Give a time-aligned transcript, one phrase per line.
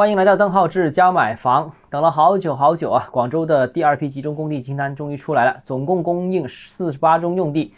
[0.00, 1.70] 欢迎来到邓浩志教买房。
[1.90, 7.74] 等了好久好久啊，广州的第二批集中供地清单终于出来了，总共供应四十八宗用地。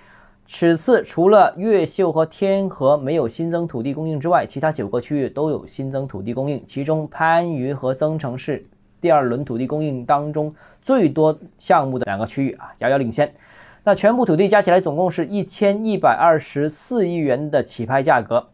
[0.46, 6.62] 此次除了越秀和天河没有新增土地供应之外，其他九个区域都有新增土地供应。
[6.64, 8.64] 其中番禺和增城是
[9.00, 13.34] 第二轮土地供应当中最多项目的两个区域啊，遥遥领先。
[13.82, 18.46] 那全部土地加起来总共是一千一百二十四亿元的起拍价格。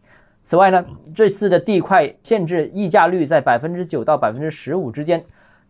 [0.49, 0.83] 此外呢，
[1.15, 5.23] 这次的地块限制溢价率在百分之九到百分之十五之间，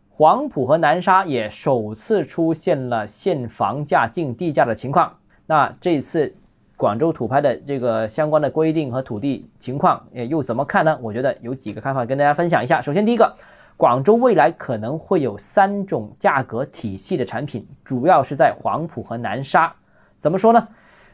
[0.08, 5.12] 黄埔和南沙也首次出现了限房价竞地价的情况。
[5.46, 6.32] 那这次
[6.76, 10.96] 广州土拍的这个相关的规定和土地情况，又怎么看呢？
[11.02, 12.80] 我觉得有几个看法跟大家分享一下。
[12.80, 13.34] 首先，第一个，
[13.76, 19.74] 广州未来可能会有三种价格体系的产品，主要是在黄埔和南沙。
[20.18, 20.68] 怎么说呢？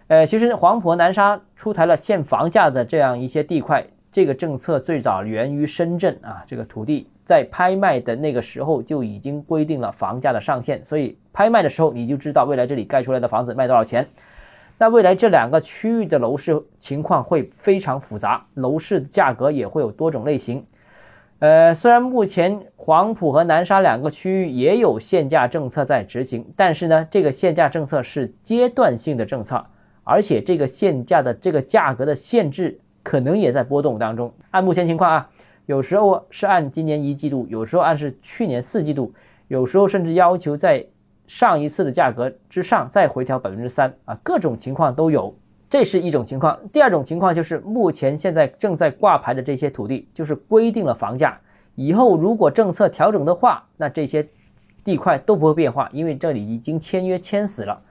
[0.07, 3.83] 呃，其实黄埔南沙出台了限房价的这样一些地块，
[4.13, 6.45] 这个政策最早源于深圳啊。
[6.47, 14.07] 这个土地在拍卖的那个时候就已经规定了房价的上限，所以拍卖的时候你就知道未来这里盖出来的房子卖多少钱。
[14.77, 20.63] 那未来这两个区域的楼市情况会非常复杂，楼市价格也会有多种类型。
[21.39, 29.65] 呃，虽然目前黄埔和南沙两个区域也有限价政策在执行，但是呢，这个限价政策是阶段性的政策。
[30.05, 34.33] 而且这个限价的这个价格的限制可能也在波动当中。
[34.51, 35.31] 按目前情况啊，
[35.67, 39.13] 有时候是按今年一季度，有时候按是去年四季度，
[39.49, 40.87] 有时候甚至要求在
[41.27, 45.35] 上一次的价格之上再回调百分之三啊，各种情况都有。
[45.71, 46.57] 这是一种情况。
[46.73, 51.41] 第二种情况就是目前现在正在挂牌的这些土地，就是规定了房价，
[51.75, 54.29] 以后如果政策调整的话，那这些
[54.85, 57.83] 地块都不会变化，因为这里已经签约签死了。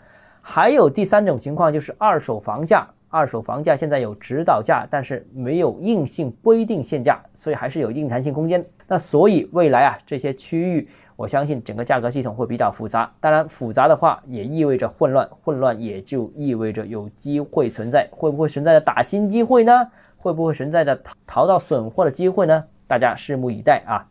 [0.46, 2.86] 还有第三种情况，就是二手房价。
[3.08, 8.64] 二手房价现在有指导价，但是没有硬性规定限价，所以还是有硬弹性空间。
[8.88, 13.10] 那所以未来啊，这些区域，我相信整个价格系统会比较复杂。
[13.22, 18.08] 当然，复杂的话也意味着混乱，混乱也就意味着有机会存在。
[18.12, 19.88] 会不会存在着打新机会呢？
[20.18, 22.64] 会不会存在着淘到损货的机会呢？
[22.88, 24.04] 大家拭目以待啊。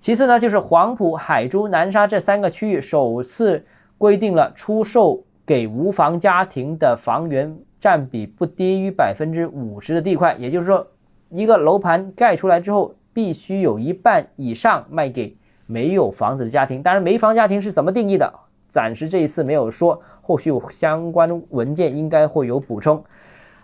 [0.00, 3.64] 其次呢，就是黄埔、海珠、南沙这三个区域首次
[3.96, 5.22] 规定了出售。
[5.46, 10.84] 给无房家庭的房源占比不低于百分之五十的地块，也就是说，
[11.30, 15.36] 一个楼盘盖出来之后，必须有一半以上卖给
[15.66, 16.82] 没有房子的家庭。
[16.82, 18.32] 当然，没房家庭是怎么定义的？
[18.68, 23.02] 暂时这一次没有说，后续相关文件应该会有补充。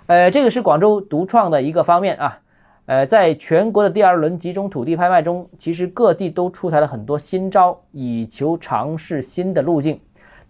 [0.06, 2.38] 呃，这个是广州独创的一个方面啊。
[2.86, 10.00] 呃，在全国的第二轮集中土地拍卖中，其实各地都出台了很多新招，以求尝试新的路径。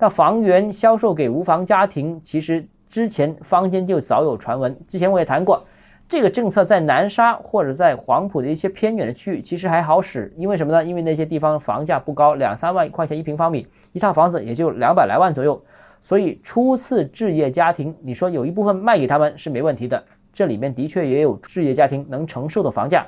[0.03, 4.77] 那房源销售给无房家庭，其实之前坊间就早有传闻。
[4.89, 5.65] 之前我也谈过，
[6.09, 10.35] 这个政策在南沙或者在黄埔的一些偏远的区域，其实还好使。
[10.37, 10.85] 因为什么呢？
[10.85, 15.63] 因为那些地方房价不高，两三万块钱一平方米，一套房子也就两百来万左右。
[16.03, 20.03] 所以初次置业家庭，你说有一部分卖给他们是没问题的。
[20.33, 23.07] 这里面的确也有置业家庭能承受的房价。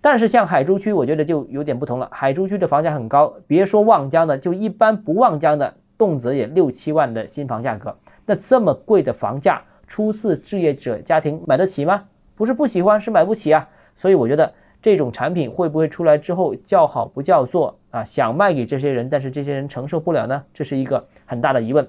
[0.00, 2.08] 但是像海珠区，我觉得就有点不同了。
[2.12, 5.74] 海珠区的房价很高，别说望江的，就一般不望江的。
[5.96, 7.96] 动辄也六七万的新房价格，
[8.26, 12.04] 那这么贵的房价，初次置业者家庭买得起吗？
[12.34, 13.68] 不是不喜欢，是买不起啊。
[13.94, 18.02] 所以我觉得这种产品会不会出来之后叫好不叫座啊？
[18.02, 20.42] 想卖给这些人，但是这些人承受不了呢？
[20.52, 21.86] 这是一个很大的疑问。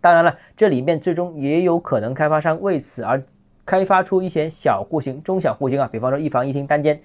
[0.00, 3.22] 当然了，这里面最终也有可能开发商为此而
[3.66, 7.00] 开发出一些小户型、中小户型啊，比方说一房一厅单间。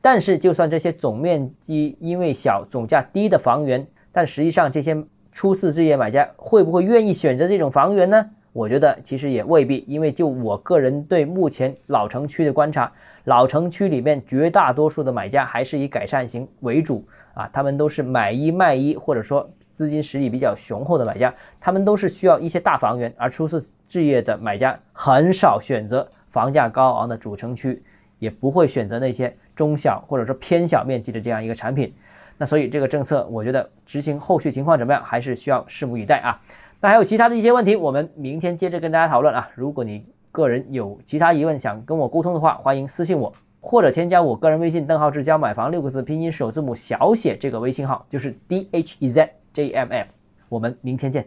[0.00, 5.04] 但是就算这些总面积因为小、总价低的房源，但实际上这些。
[5.36, 8.26] 初次置业买家会不会愿意选择这种房源呢？
[8.54, 12.90] 我觉得其实也未必，因为就我个人对目前老城区的观察，
[13.24, 27.82] 老城区里面绝大多数的买家还是以改善型为主啊，他们都是买一卖一，或者说资金实力比较雄厚的买家，他们都是需要一些大房源，而初次置业的买家很少选择房价高昂的主城区，
[28.18, 31.92] 也不会选择那些中小或者说偏小面积的这样一个产品。
[32.38, 36.40] 那所以这个政策，我觉得执行后续情况怎么样，还是需要拭目以待啊。
[36.80, 39.48] 那还有其他的一些问题，我们明天接着跟大家讨论啊。
[39.54, 50.08] 如果你个人有其他疑问想跟我沟通的话，欢迎私信我，或者添加我个人微信“邓浩志教买房”六个字拼音首字母小写这个微信号，就是 D H E Z J M F。
[50.50, 51.26] 我们明天见。